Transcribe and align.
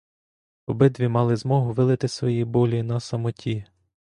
Обидві 0.67 1.07
мали 1.07 1.35
змогу 1.35 1.71
вилити 1.71 2.07
свої 2.07 2.45
болі 2.45 2.83
на 2.83 2.99
самоті. 2.99 3.65